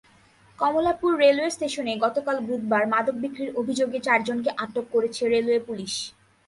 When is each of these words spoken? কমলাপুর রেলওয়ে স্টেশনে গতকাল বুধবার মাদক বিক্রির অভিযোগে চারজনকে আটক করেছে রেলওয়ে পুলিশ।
কমলাপুর 0.59 1.11
রেলওয়ে 1.17 1.51
স্টেশনে 1.51 1.93
গতকাল 2.05 2.37
বুধবার 2.47 2.83
মাদক 2.93 3.15
বিক্রির 3.23 3.51
অভিযোগে 3.55 3.99
চারজনকে 4.07 4.49
আটক 4.63 4.85
করেছে 4.93 5.21
রেলওয়ে 5.25 5.61
পুলিশ। 5.67 5.93